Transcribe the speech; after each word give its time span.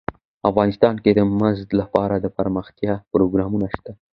افغانستان 0.49 0.95
کې 1.03 1.11
د 1.13 1.19
زمرد 1.27 1.69
لپاره 1.79 2.15
دپرمختیا 2.25 2.93
پروګرامونه 3.11 3.67
شته. 3.75 3.91